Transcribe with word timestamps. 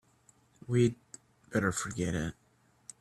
We'd 0.67 0.95
better 1.51 1.71
forget 1.71 2.15
it. 2.15 2.33